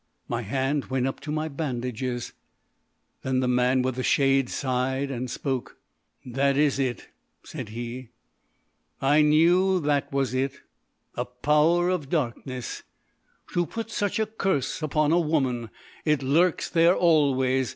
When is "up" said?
1.05-1.19